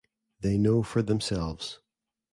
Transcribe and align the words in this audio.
They 0.39 0.57
know 0.57 0.81
for 0.81 1.03
themselves. 1.03 1.77